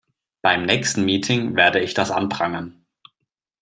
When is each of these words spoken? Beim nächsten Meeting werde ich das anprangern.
Beim 0.41 0.65
nächsten 0.65 1.05
Meeting 1.05 1.55
werde 1.55 1.79
ich 1.79 1.93
das 1.93 2.09
anprangern. 2.09 2.87